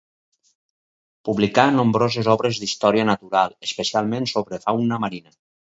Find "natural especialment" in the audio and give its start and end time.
3.13-4.31